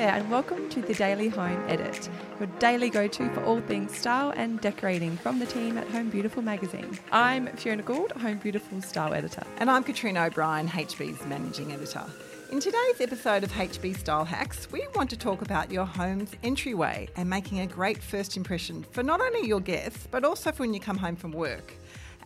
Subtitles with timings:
[0.00, 3.94] There, and welcome to the Daily Home Edit, your daily go to for all things
[3.94, 6.98] style and decorating from the team at Home Beautiful magazine.
[7.12, 9.42] I'm Fiona Gould, Home Beautiful style editor.
[9.58, 12.02] And I'm Katrina O'Brien, HB's managing editor.
[12.50, 17.06] In today's episode of HB Style Hacks, we want to talk about your home's entryway
[17.16, 20.72] and making a great first impression for not only your guests, but also for when
[20.72, 21.74] you come home from work.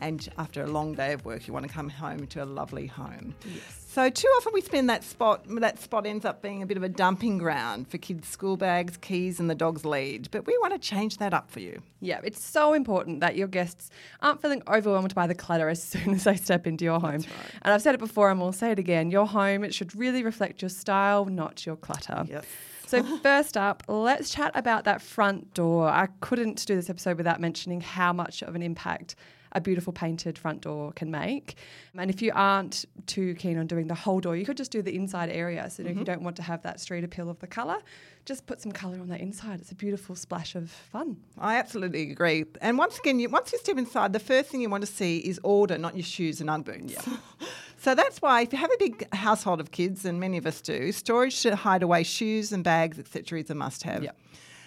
[0.00, 2.86] And after a long day of work, you want to come home to a lovely
[2.86, 3.34] home.
[3.44, 3.84] Yes.
[3.94, 5.44] So too often we spend that spot.
[5.46, 8.96] That spot ends up being a bit of a dumping ground for kids' school bags,
[8.96, 10.28] keys, and the dog's lead.
[10.32, 11.80] But we want to change that up for you.
[12.00, 16.14] Yeah, it's so important that your guests aren't feeling overwhelmed by the clutter as soon
[16.14, 17.20] as they step into your home.
[17.20, 17.50] Right.
[17.62, 19.12] And I've said it before, and we'll say it again.
[19.12, 22.26] Your home it should really reflect your style, not your clutter.
[22.28, 22.44] Yes.
[22.86, 25.88] So, first up, let's chat about that front door.
[25.88, 29.14] I couldn't do this episode without mentioning how much of an impact
[29.54, 31.56] a beautiful painted front door can make.
[31.96, 34.82] And if you aren't too keen on doing the whole door, you could just do
[34.82, 35.68] the inside area.
[35.70, 35.92] So, mm-hmm.
[35.92, 37.78] if you don't want to have that street appeal of the colour,
[38.24, 39.60] just put some colour on the inside.
[39.60, 41.18] It's a beautiful splash of fun.
[41.38, 42.44] I absolutely agree.
[42.60, 45.18] And once again, you, once you step inside, the first thing you want to see
[45.18, 47.00] is order, not your shoes and Ugg Yeah.
[47.76, 50.62] So that's why if you have a big household of kids, and many of us
[50.62, 54.02] do, storage to hide away shoes and bags, etc., is a must-have.
[54.02, 54.16] Yep.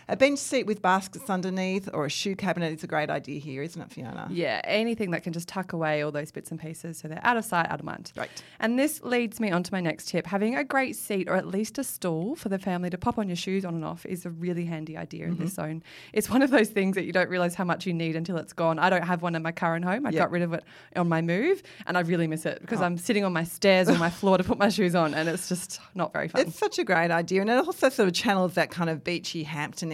[0.09, 3.61] A bench seat with baskets underneath or a shoe cabinet is a great idea here,
[3.61, 4.29] isn't it, Fiona?
[4.31, 7.35] Yeah, anything that can just tuck away all those bits and pieces so they're out
[7.35, 8.13] of sight, out of mind.
[8.15, 8.29] Right.
[8.61, 10.25] And this leads me on to my next tip.
[10.25, 13.27] Having a great seat or at least a stool for the family to pop on
[13.27, 15.33] your shoes on and off is a really handy idea mm-hmm.
[15.33, 15.83] in this zone.
[16.13, 18.53] It's one of those things that you don't realise how much you need until it's
[18.53, 18.79] gone.
[18.79, 20.05] I don't have one in my current home.
[20.05, 20.19] I yep.
[20.19, 20.63] got rid of it
[20.95, 22.85] on my move and I really miss it because oh.
[22.85, 25.49] I'm sitting on my stairs or my floor to put my shoes on and it's
[25.49, 26.43] just not very fun.
[26.47, 29.43] It's such a great idea and it also sort of channels that kind of beachy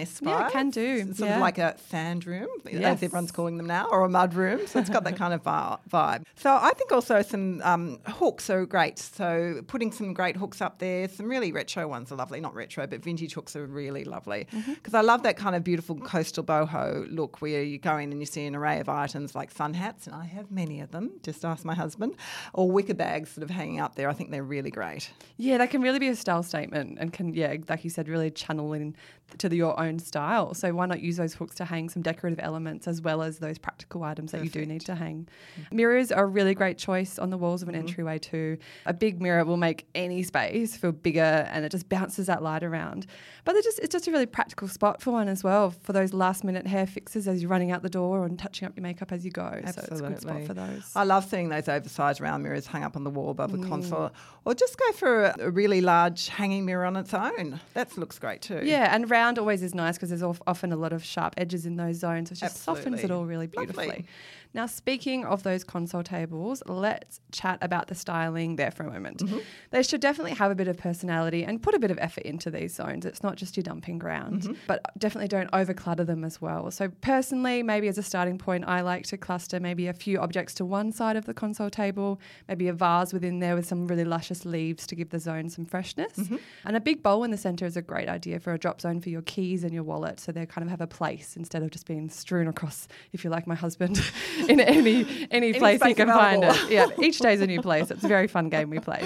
[0.04, 1.06] Hampton-esque Yeah, it can do.
[1.08, 1.36] It's sort yeah.
[1.36, 2.82] of like a sand room, yes.
[2.82, 4.66] as everyone's calling them now, or a mud room.
[4.66, 6.24] So it's got that kind of vibe.
[6.36, 8.98] So I think also some um, hooks are great.
[8.98, 12.40] So putting some great hooks up there, some really retro ones are lovely.
[12.40, 14.46] Not retro, but vintage hooks are really lovely.
[14.50, 14.96] Because mm-hmm.
[14.96, 18.26] I love that kind of beautiful coastal boho look where you go in and you
[18.26, 21.44] see an array of items like sun hats, and I have many of them, just
[21.44, 22.16] ask my husband,
[22.52, 24.08] or wicker bags sort of hanging up there.
[24.08, 25.10] I think they're really great.
[25.36, 28.30] Yeah, that can really be a style statement and can, yeah, like you said, really
[28.30, 28.96] channel in
[29.38, 30.54] to the, your own style.
[30.54, 33.58] So why not use those hooks to hang some decorative elements as well as those
[33.58, 34.52] practical items Perfect.
[34.52, 35.28] that you do need to hang.
[35.60, 35.76] Mm-hmm.
[35.76, 37.88] Mirrors are a really great choice on the walls of an mm-hmm.
[37.88, 38.58] entryway too.
[38.86, 42.62] A big mirror will make any space feel bigger and it just bounces that light
[42.62, 43.06] around.
[43.44, 46.44] But just it's just a really practical spot for one as well for those last
[46.44, 49.24] minute hair fixes as you're running out the door and touching up your makeup as
[49.24, 49.42] you go.
[49.42, 49.72] Absolutely.
[49.72, 50.90] So it's a good spot for those.
[50.94, 53.62] I love seeing those oversized round mirrors hung up on the wall above mm.
[53.62, 54.10] the console
[54.44, 57.60] or just go for a, a really large hanging mirror on its own.
[57.74, 58.60] That looks great too.
[58.62, 61.76] Yeah, and round always is nice because there's often a lot of sharp edges in
[61.76, 62.30] those zones.
[62.30, 63.86] which just softens it all really beautifully.
[63.86, 64.06] Lovely.
[64.54, 69.18] Now, speaking of those console tables, let's chat about the styling there for a moment.
[69.18, 69.38] Mm-hmm.
[69.72, 72.52] They should definitely have a bit of personality and put a bit of effort into
[72.52, 73.04] these zones.
[73.04, 74.52] It's not just your dumping ground, mm-hmm.
[74.68, 76.70] but definitely don't overclutter them as well.
[76.70, 80.54] So, personally, maybe as a starting point, I like to cluster maybe a few objects
[80.54, 84.04] to one side of the console table, maybe a vase within there with some really
[84.04, 86.16] luscious leaves to give the zone some freshness.
[86.16, 86.36] Mm-hmm.
[86.64, 89.00] And a big bowl in the centre is a great idea for a drop zone
[89.00, 91.70] for your keys and your wallet so they kind of have a place instead of
[91.70, 94.00] just being strewn across, if you like my husband,
[94.48, 96.70] in any any, place you can find it.
[96.70, 97.90] Yeah, each day's a new place.
[97.90, 99.04] It's a very fun game we play.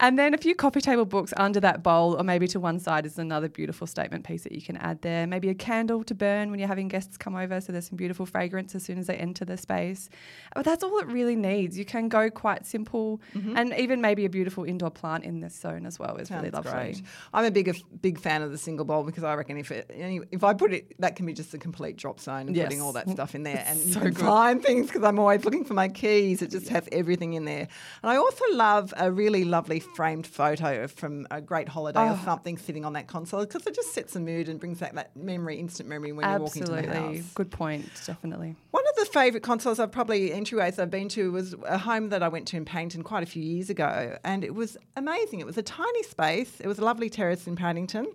[0.00, 3.06] And then a few coffee table books under that bowl, or maybe to one side
[3.06, 5.26] is another beautiful statement piece that you can add there.
[5.26, 8.26] Maybe a candle to burn when you're having guests come over, so there's some beautiful
[8.26, 10.08] fragrance as soon as they enter the space.
[10.54, 11.78] But that's all it really needs.
[11.78, 13.56] You can go quite simple, Mm-hmm.
[13.56, 16.72] and even maybe a beautiful indoor plant in this zone as well is really lovely.
[16.72, 17.02] great.
[17.32, 17.68] I'm a big
[18.00, 20.72] big fan of the single bowl because I reckon if it, any, if I put
[20.72, 22.66] it, that can be just a complete drop zone and Yes.
[22.66, 23.12] putting all that mm.
[23.12, 26.42] stuff in there, and So you find things because I'm always looking for my keys.
[26.42, 27.68] It just has everything in there,
[28.02, 32.24] and I also love a really lovely framed photo from a great holiday or Oh.
[32.24, 35.14] something sitting on that console because it just sets the mood and brings back that
[35.16, 37.18] memory, instant memory when you're walking to the Absolutely.
[37.18, 37.32] house.
[37.34, 38.56] Good point, definitely.
[38.70, 42.22] One of the favourite consoles I've probably entryways I've been to was a home that
[42.22, 45.40] I went to in Paddington quite a few years ago, and it was amazing.
[45.40, 46.60] It was a tiny space.
[46.60, 48.06] It was a lovely terrace in Paddington.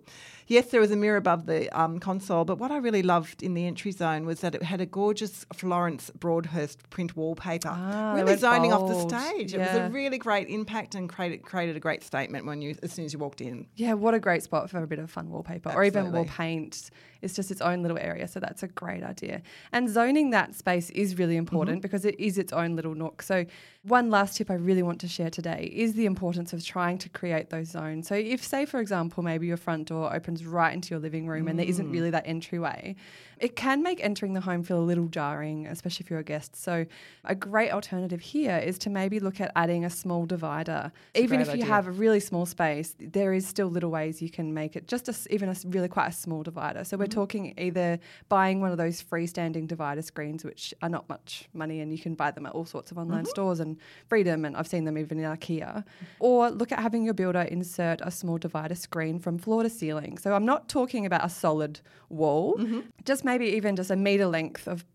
[0.48, 3.54] Yes, there was a mirror above the um, console, but what I really loved in
[3.54, 8.36] the entry zone was that it had a gorgeous Florence Broadhurst print wallpaper, Ah, really
[8.38, 9.54] zoning off the stage.
[9.54, 12.92] It was a really great impact and created created a great statement when you as
[12.92, 13.68] soon as you walked in.
[13.76, 16.90] Yeah, what a great spot for a bit of fun wallpaper or even wall paint.
[17.24, 18.28] It's just its own little area.
[18.28, 19.42] So that's a great idea.
[19.72, 21.40] And zoning that space is really mm-hmm.
[21.40, 23.22] important because it is its own little nook.
[23.22, 23.46] So,
[23.86, 27.10] one last tip I really want to share today is the importance of trying to
[27.10, 28.08] create those zones.
[28.08, 31.50] So, if, say, for example, maybe your front door opens right into your living room
[31.50, 31.92] and there isn't mm.
[31.92, 32.96] really that entryway,
[33.40, 36.56] it can make entering the home feel a little jarring, especially if you're a guest.
[36.56, 36.86] So,
[37.26, 40.92] a great alternative here is to maybe look at adding a small divider.
[41.14, 41.66] Even great if you idea.
[41.66, 45.10] have a really small space, there is still little ways you can make it just
[45.10, 46.86] a even a really quite a small divider.
[46.86, 47.16] So we're Mm.
[47.16, 48.00] talking either
[48.30, 52.16] buying one of those freestanding divider screens, which are not much money, and you can
[52.16, 53.30] buy them at all sorts of online mm-hmm.
[53.30, 53.78] stores and
[54.08, 55.84] Freedom, and I've seen them even in IKEA.
[56.20, 60.18] Or look at having your builder insert a small divider screen from floor to ceiling.
[60.18, 61.80] So I'm not talking about a solid
[62.10, 62.82] wall, mm-hmm.
[63.06, 64.86] just maybe even just a meter length of.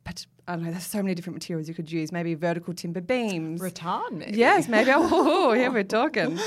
[0.49, 0.71] I don't know.
[0.71, 2.11] There's so many different materials you could use.
[2.11, 3.61] Maybe vertical timber beams.
[3.61, 4.39] Rattan, maybe.
[4.39, 4.91] Yes, maybe.
[4.95, 6.39] Oh, yeah, we're talking.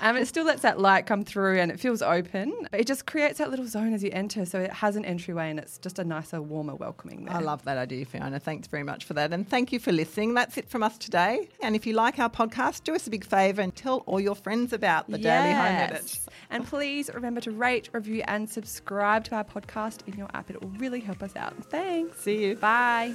[0.00, 2.54] Um, it still lets that light come through and it feels open.
[2.70, 5.50] But it just creates that little zone as you enter, so it has an entryway
[5.50, 7.36] and it's just a nicer, warmer welcoming there.
[7.36, 8.40] I love that idea, Fiona.
[8.40, 9.32] Thanks very much for that.
[9.32, 10.32] And thank you for listening.
[10.34, 11.48] That's it from us today.
[11.62, 14.34] And if you like our podcast, do us a big favour and tell all your
[14.34, 16.20] friends about the Daily Home Edit.
[16.50, 20.50] And please remember to rate, review, and subscribe to our podcast in your app.
[20.50, 21.54] It will really help us out.
[21.70, 22.20] Thanks.
[22.20, 22.56] See you.
[22.56, 23.14] Bye.